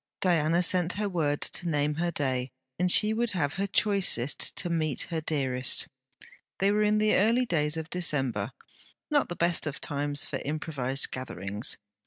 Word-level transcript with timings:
Diana 0.19 0.63
sent 0.63 0.93
her 0.93 1.07
word 1.07 1.41
to 1.41 1.69
name 1.69 1.93
her 2.01 2.09
day, 2.09 2.49
and 2.79 2.91
she 2.91 3.13
would 3.13 3.29
have 3.33 3.53
her 3.53 3.67
choicest 3.67 4.55
to 4.55 4.67
meet 4.67 5.01
her 5.11 5.21
dearest. 5.21 5.87
They 6.57 6.71
were 6.71 6.81
in 6.81 6.97
the 6.97 7.13
early 7.13 7.45
days 7.45 7.77
of 7.77 7.91
December, 7.91 8.51
not 9.11 9.29
the 9.29 9.35
best 9.35 9.67
of 9.67 9.79
times 9.79 10.25
for 10.25 10.39
improvized 10.39 11.11
gatherings. 11.11 11.77